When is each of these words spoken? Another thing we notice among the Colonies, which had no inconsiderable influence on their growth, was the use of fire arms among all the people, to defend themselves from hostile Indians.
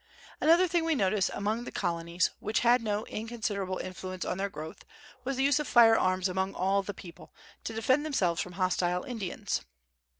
Another 0.41 0.67
thing 0.67 0.83
we 0.83 0.95
notice 0.95 1.29
among 1.29 1.63
the 1.63 1.71
Colonies, 1.71 2.31
which 2.39 2.61
had 2.61 2.81
no 2.81 3.05
inconsiderable 3.05 3.77
influence 3.77 4.25
on 4.25 4.39
their 4.39 4.49
growth, 4.49 4.83
was 5.23 5.37
the 5.37 5.43
use 5.43 5.59
of 5.59 5.67
fire 5.67 5.95
arms 5.95 6.27
among 6.27 6.55
all 6.55 6.81
the 6.81 6.91
people, 6.91 7.31
to 7.65 7.71
defend 7.71 8.03
themselves 8.03 8.41
from 8.41 8.53
hostile 8.53 9.03
Indians. 9.03 9.61